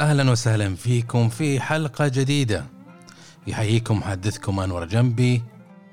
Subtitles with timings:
[0.00, 2.66] أهلا وسهلا فيكم في حلقة جديدة.
[3.46, 5.42] يحييكم محدثكم أنور جنبي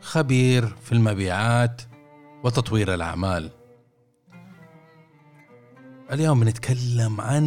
[0.02, 1.81] خبير في المبيعات
[2.43, 3.52] وتطوير الأعمال.
[6.12, 7.43] اليوم بنتكلم عن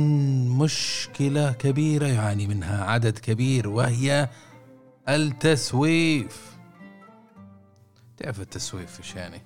[0.49, 4.29] مشكلة كبيرة يعاني منها عدد كبير وهي
[5.09, 6.57] التسويف.
[8.17, 9.43] تعرف التسويف إيش يعني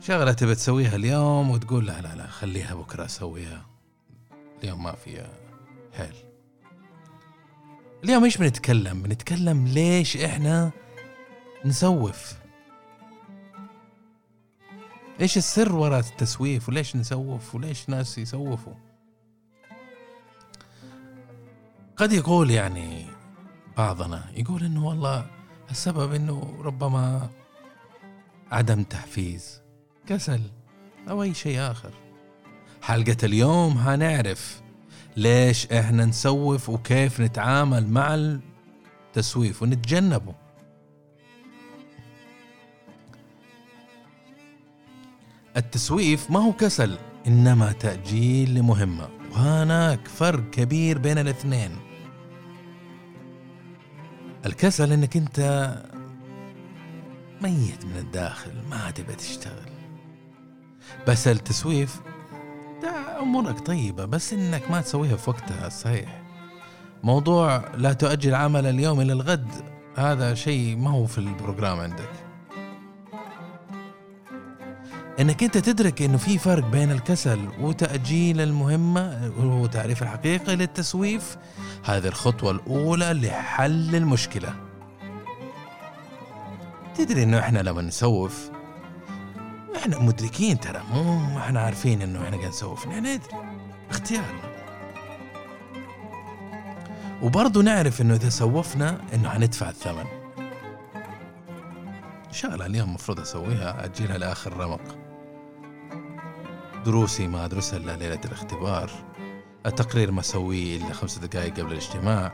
[0.00, 3.75] شغلة تبي تسويها اليوم وتقول لا لا لا خليها بكرة أسويها.
[4.62, 5.26] اليوم ما في
[5.96, 6.14] حيل
[8.04, 10.70] اليوم إيش بنتكلم؟ بنتكلم ليش إحنا
[11.64, 12.32] نسوف؟
[15.20, 18.74] إيش السر وراء التسويف؟ وليش نسوف؟ وليش ناس يسوفوا؟
[21.96, 23.06] قد يقول يعني
[23.76, 25.26] بعضنا يقول إنه والله
[25.70, 27.30] السبب إنه ربما
[28.52, 29.60] عدم تحفيز
[30.06, 30.40] كسل
[31.08, 32.05] أو أي شيء آخر.
[32.86, 34.62] حلقة اليوم هنعرف
[35.16, 40.34] ليش إحنا نسوف وكيف نتعامل مع التسويف ونتجنبه.
[45.56, 51.70] التسويف ما هو كسل إنما تأجيل لمهمة وهناك فرق كبير بين الاثنين.
[54.46, 55.40] الكسل إنك أنت
[57.42, 59.70] ميت من الداخل ما تبى تشتغل.
[61.08, 62.00] بس التسويف
[62.86, 66.22] ده أمورك طيبة بس إنك ما تسويها في وقتها الصحيح
[67.02, 69.48] موضوع لا تؤجل عمل اليوم إلى الغد
[69.96, 72.10] هذا شيء ما هو في ال program عندك.
[75.20, 81.36] إنك أنت تدرك إنه في فرق بين الكسل وتأجيل المهمة وهو تعريف الحقيقي للتسويف
[81.84, 84.54] هذه الخطوة الأولى لحل المشكلة.
[86.94, 88.50] تدري إنه إحنا لما نسوف
[89.86, 93.20] إحنا مدركين ترى مو إحنا عارفين انه إحنا قاعد نسوف إحنا ندري.
[93.90, 94.56] اختيارنا
[97.22, 100.04] وبرضه نعرف انه إذا سوفنا إنه حندفع الثمن.
[102.32, 104.96] شغلة اليوم المفروض أسويها اجلها لآخر رمق.
[106.84, 108.90] دروسي ما ادرسها إلا ليلة الاختبار.
[109.66, 112.32] التقرير ما أسويه إلا خمس دقائق قبل الاجتماع.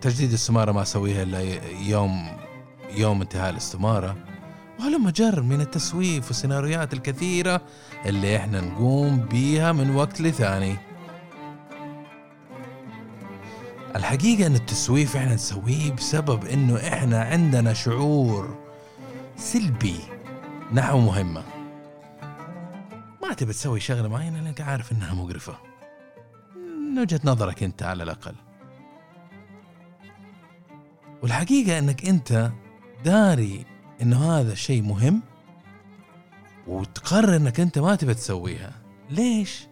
[0.00, 1.40] تجديد السمارة ما أسويها إلا
[1.80, 2.36] يوم
[2.90, 4.16] يوم انتهاء الاستمارة.
[4.80, 7.62] وهلم جر من التسويف والسيناريوهات الكثيرة
[8.06, 10.76] اللي إحنا نقوم بيها من وقت لثاني.
[13.96, 18.58] الحقيقة إن التسويف إحنا نسويه بسبب إنه إحنا عندنا شعور
[19.36, 20.00] سلبي
[20.72, 21.42] نحو مهمة.
[23.22, 25.58] ما تبي تسوي شغلة معينة لأنك عارف إنها مقرفة.
[26.92, 28.34] من وجهة نظرك أنت على الأقل.
[31.22, 32.50] والحقيقة إنك أنت
[33.04, 33.69] داري
[34.02, 35.22] انه هذا الشيء مهم
[36.66, 38.72] وتقرر إنك أنت ما تبي تسويها
[39.10, 39.66] ليش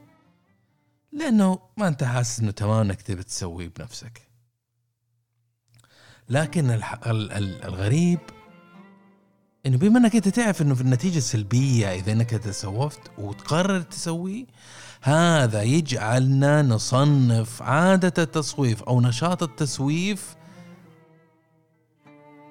[1.12, 4.22] لأنه ما أنت حاسس إنه تمام إنك تبي تسويه بنفسك
[6.28, 6.80] لكن.
[7.06, 8.18] الغريب
[9.66, 14.46] إنه بما إنك أنت تعرف إنه في النتيجة السلبية إذا إنك تسوفت وتقرر تسويه
[15.02, 20.37] هذا يجعلنا نصنف عادة التصويف أو نشاط التسويف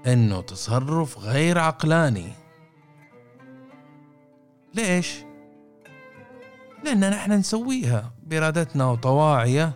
[0.07, 2.31] إنه تصرف غير عقلاني.
[4.73, 5.16] ليش؟
[6.84, 9.73] لأننا إحنا نسويها بإرادتنا وطواعية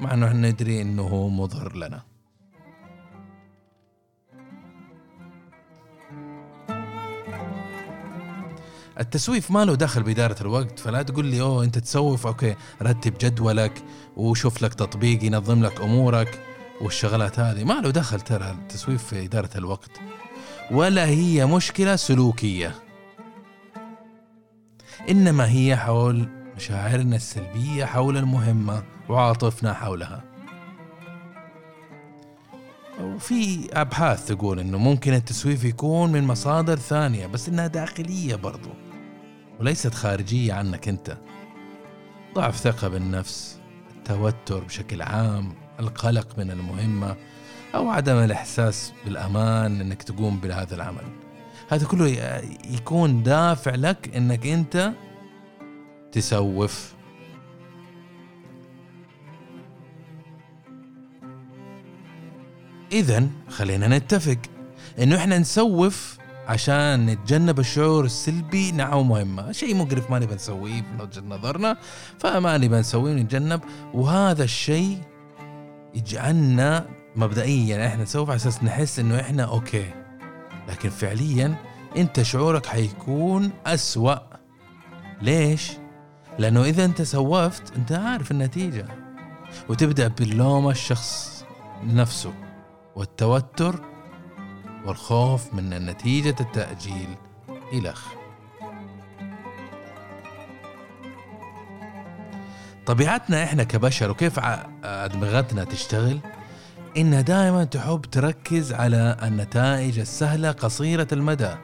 [0.00, 2.02] مع إحنا ندري إنه هو مضر لنا.
[9.00, 13.82] التسويف ما له دخل بإدارة الوقت فلا تقول لي أوه أنت تسوف؟ okay رتب جدولك
[14.16, 16.51] وشوف لك تطبيق ينظم لك أمورك.
[16.82, 19.90] والشغلات هذه ما له دخل ترى التسويف في إدارة الوقت
[20.70, 22.74] ولا هي مشكلة سلوكية.
[25.08, 30.24] إنما هي حول مشاعرنا السلبية حول المهمة وعاطفنا حولها.
[33.00, 38.70] وفي أبحاث تقول إنه ممكن التسويف يكون من مصادر ثانية بس إنها داخلية برضو
[39.60, 41.18] وليست خارجية عنك أنت.
[42.34, 43.60] ضعف ثقة بالنفس
[43.96, 47.16] التوتر بشكل عام القلق من المهمة
[47.74, 51.04] أو عدم الإحساس بالأمان أنك تقوم بهذا العمل.
[51.70, 52.06] هذا كله
[52.70, 54.92] يكون دافع لك أنك أنت
[56.12, 56.94] تسوف.
[62.92, 64.38] إذا خلينا نتفق
[64.98, 66.18] إنه إحنا نسوف
[66.48, 69.52] عشان نتجنب الشعور السلبي نحو مهمة.
[69.52, 71.76] شيء مقرف ما نبي نسويه من وجهة نظرنا.
[72.18, 73.60] فما نبي نسويه ونتجنب
[73.94, 74.98] وهذا الشيء
[75.94, 76.86] يجعلنا
[77.16, 79.90] مبدئيا إحنا نسوي على أساس نحس إنه إحنا okay.
[80.68, 81.54] لكن فعليا
[81.96, 84.18] أنت شعورك حيكون أسوأ.
[85.22, 85.72] ليش؟
[86.38, 88.86] لأنه إذا أنت سوفت أنت عارف النتيجة.
[89.68, 91.44] وتبدأ باللوم الشخص
[91.84, 92.34] نفسه
[92.96, 93.80] والتوتر
[94.86, 97.08] والخوف من نتيجة التأجيل
[97.72, 98.21] إلخ
[102.86, 104.40] طبيعتنا إحنا كبشر وكيف
[104.84, 106.18] أدمغتنا تشتغل؟
[106.96, 111.54] إنها دائما تحب تركز على النتائج السهلة قصيرة المدى.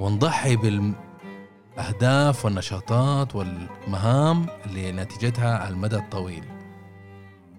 [0.00, 0.56] ونضحي
[1.76, 6.44] بالأهداف والنشاطات والمهام اللي نتيجتها على المدى الطويل.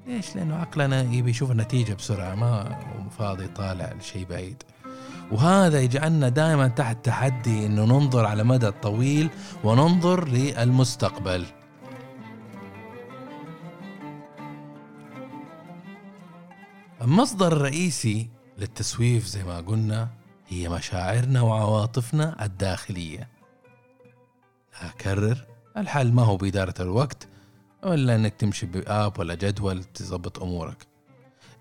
[0.07, 2.79] ليش؟ لأنه عقلنا يبي يشوف النتيجة بسرعة ما
[3.17, 4.63] فاضي طالع لشيء بعيد.
[5.31, 9.29] وهذا يجعلنا دائما تحت تحدي إنه ننظر على مدى الطويل
[9.63, 11.45] وننظر للمستقبل.
[17.09, 20.09] المصدر الرئيسي للتسويف زي ما قلنا
[20.47, 23.29] هي مشاعرنا وعواطفنا الداخلية.
[24.81, 25.45] أكرر
[25.77, 27.27] الحل ما هو بإدارة الوقت
[27.83, 30.87] ولا إنك تمشي بآب ولا جدول تظبط أمورك.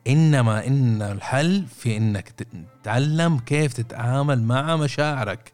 [0.06, 5.53] إنما إن الحل في إنك تتعلم كيف تتعامل مع مشاعرك.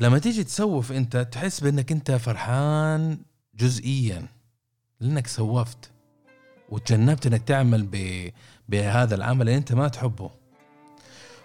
[0.00, 3.18] لما تيجي تسوف أنت تحس بإنك أنت فرحان
[3.54, 4.43] جزئيا.
[5.00, 5.90] لأنك سوفت
[6.68, 7.88] وتجنبت إنك تعمل.
[8.68, 10.30] بهذا العمل اللي أنت ما تحبه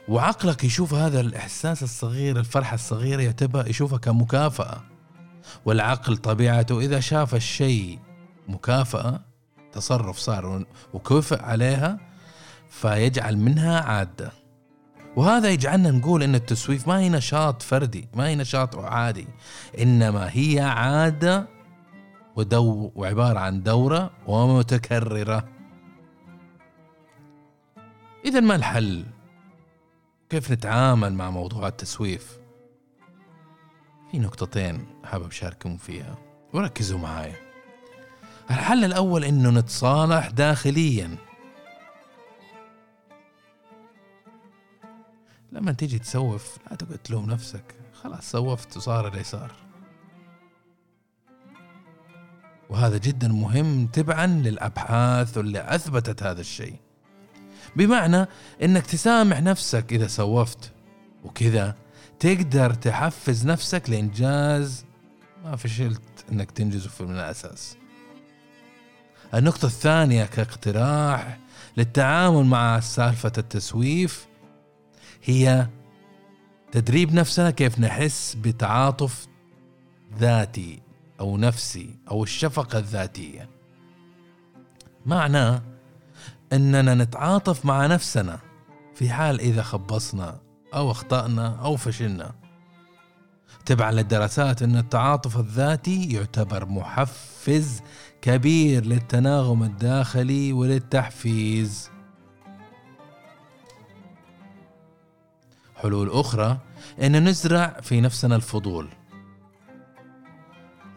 [0.08, 4.84] وعقلك يشوف هذا الإحساس الصغير الفرحة الصغيرة يعتبر يشوفها كمكافأة
[5.66, 8.00] والعقل طبيعته إذا شاف الشيء
[8.48, 9.22] مكافأة
[9.72, 12.00] تصرف صار وكفئ عليها
[12.70, 14.32] فيجعل منها عادة
[15.16, 19.28] وهذا يجعلنا نقول إن التسويف ما هي نشاط فردي ما هي نشاط عادي
[19.80, 21.59] إنما هي عادة
[22.36, 25.50] ودو وعبارة عن دورة ومتكررة.
[28.26, 29.06] إذا ما الحل؟
[30.30, 32.40] كيف نتعامل مع موضوع التسويف؟
[34.12, 36.18] في نقطتين حابب أشارككم فيها.
[36.54, 37.36] وركزوا معايا.
[38.52, 41.18] الحل الأول إنه نتصالح داخليا.
[45.52, 47.76] لما تيجي تسوف لا تقعد تلوم نفسك.
[47.94, 49.69] خلاص سوفت وصار اللي صار.
[52.70, 56.76] وهذا جدا مهم تبعا للأبحاث اللي أثبتت هذا الشيء.
[57.76, 58.26] بمعنى
[58.64, 60.72] إنك تسامح نفسك إذا سوفت
[61.24, 61.76] وكذا
[62.20, 64.86] تقدر تحفز نفسك لإنجاز
[65.44, 66.02] ما فشلت
[66.32, 67.78] إنك تنجزه من الأساس.
[69.34, 71.40] النقطة الثانية كاقتراح
[71.78, 74.28] للتعامل مع سالفة التسويف
[75.24, 75.68] هي
[76.72, 79.28] تدريب نفسنا كيف نحس بتعاطف
[80.20, 80.89] ذاتي.
[81.20, 83.50] أو نفسي أو الشفقة الذاتية.
[85.06, 85.62] معناه
[86.54, 88.40] أننا نتعاطف مع نفسنا
[88.96, 90.40] في حال إذا خبصنا
[90.74, 92.32] أو أخطأنا أو فشلنا.
[93.66, 97.82] تبعا للدراسات أن التعاطف الذاتي يعتبر محفز
[98.22, 101.90] كبير للتناغم الداخلي وللتحفيز.
[105.76, 106.58] حلول أخرى
[107.02, 108.90] أن نزرع في نفسنا الفضول.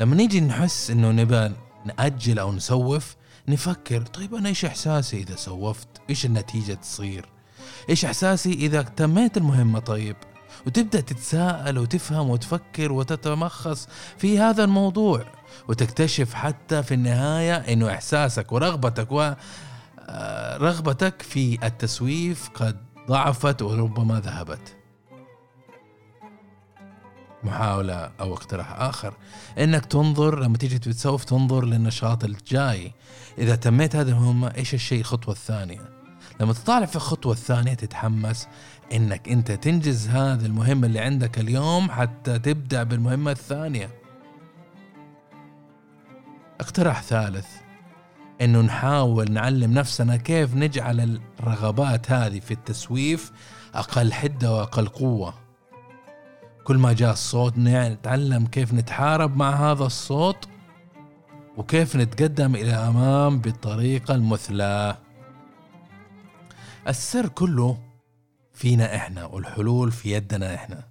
[0.02, 1.54] لما نيجي نحس إنه نبى
[1.84, 3.16] نأجل أو نسوف
[3.48, 7.28] نفكر طيب أنا إيش إحساسي إذا سوفت؟ إيش النتيجة تصير؟
[7.88, 10.16] إيش إحساسي إذا تميت المهمة؟ طيب
[10.66, 15.24] وتبدأ تتساءل وتفهم وتفكر وتتمخص في هذا الموضوع
[15.68, 19.32] وتكتشف حتى في النهاية إنه إحساسك ورغبتك و
[20.08, 22.76] آه، رغبتك في التسويف قد
[23.08, 24.81] ضعفت وربما ذهبت.
[27.44, 29.14] محاولة أو اقتراح آخر
[29.58, 32.92] إنك تنظر لما تيجي تسوف تنظر للنشاط الجاي.
[33.38, 35.80] إذا تميت هذه المهمة إيش الشيء الخطوة الثانية؟
[36.40, 38.48] لما تطالع في الخطوة الثانية تتحمس
[38.92, 43.90] إنك أنت تنجز هذه المهمة اللي عندك اليوم حتى تبدأ بالمهمة الثانية.
[46.60, 47.46] اقتراح ثالث
[48.40, 53.32] إنه نحاول نعلم نفسنا كيف نجعل الرغبات هذه في التسويف
[53.74, 55.41] أقل حدة وأقل قوة.
[56.64, 60.48] كل ما جاء الصوت نتعلم كيف نتحارب مع هذا الصوت
[61.56, 64.96] وكيف نتقدم إلى الأمام بالطريقة المثلى.
[66.88, 67.78] السر كله
[68.54, 70.84] فينا إحنا والحلول في يدنا إحنا.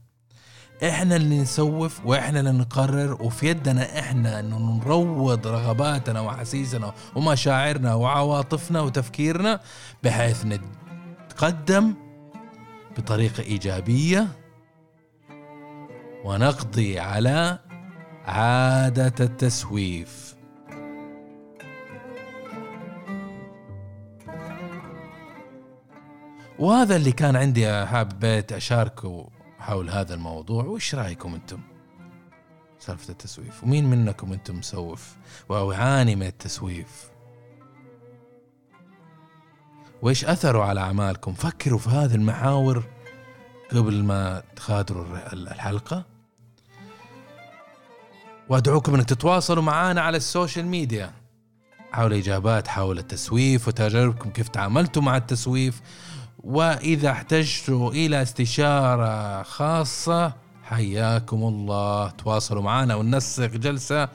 [0.83, 8.81] إحنا اللي نسوف وإحنا اللي نقرر وفي يدنا إحنا أنه نروض رغباتنا وحسيسنا ومشاعرنا وعواطفنا
[8.81, 9.59] وتفكيرنا
[10.03, 11.93] بحيث نتقدم
[12.97, 14.27] بطريقة إيجابية
[16.25, 17.59] ونقضي على
[18.25, 20.35] عادة التسويف.
[26.59, 31.59] وهذا اللي كان عندي حبيت أشاركه حول هذا الموضوع وإيش رأيكم أنتم؟
[32.79, 33.63] سالفة التسويف.
[33.63, 35.15] ومين منكم أنتم مسوف؟
[35.51, 37.11] أو يعاني من التسويف؟
[40.01, 42.83] وإيش أثره على أعمالكم؟ فكروا في هذه المحاور
[43.71, 46.10] قبل ما تغادروا الحلقة.
[48.51, 51.11] وأدعوكم أنك تتواصلوا معنا على ال social media.
[51.91, 55.81] حول إجابات حول التسويف وتجاربكم كيف تعاملتوا مع التسويف.
[56.43, 62.09] وإذا احتجتوا إلى استشارة خاصة حياكم الله.
[62.09, 64.09] تواصلوا معنا وننسق جلسة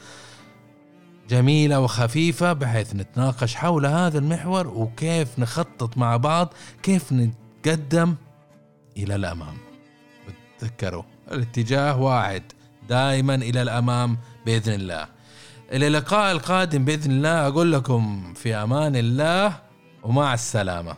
[1.28, 8.14] جميلة وخفيفة بحيث نتناقش حول هذا المحور وكيف نخطط مع بعض كيف نتقدم
[8.96, 9.56] إلى الأمام.
[10.58, 11.02] تذكروا
[11.32, 12.42] الاتجاه واحد.
[12.88, 15.08] دائما إلى الأمام بإذن الله.
[15.72, 19.56] إلى اللقاء القادم بإذن الله أقول لكم في أمان الله
[20.02, 20.94] ومع السلامة.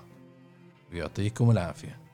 [0.92, 2.07] يعطيكم العافية.